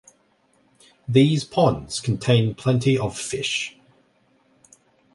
[1.07, 3.77] These ponds contain plenty of fish.